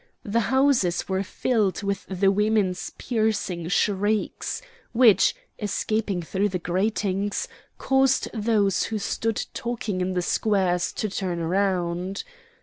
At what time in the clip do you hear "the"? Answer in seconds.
0.23-0.39, 2.09-2.31, 6.49-6.57, 10.13-10.23